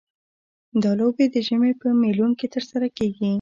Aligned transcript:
دا 0.81 0.91
لوبې 0.99 1.25
د 1.33 1.35
ژمي 1.47 1.73
په 1.81 1.87
میلوں 2.01 2.31
کې 2.39 2.47
ترسره 2.53 2.87
کیږي 2.97 3.29